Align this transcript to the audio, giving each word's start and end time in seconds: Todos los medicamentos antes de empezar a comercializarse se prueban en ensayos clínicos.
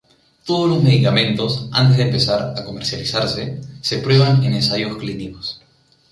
Todos 0.47 0.67
los 0.67 0.81
medicamentos 0.83 1.69
antes 1.71 1.97
de 1.97 2.03
empezar 2.05 2.55
a 2.57 2.63
comercializarse 2.63 3.61
se 3.81 3.99
prueban 3.99 4.43
en 4.43 4.53
ensayos 4.53 4.97
clínicos. 4.97 5.61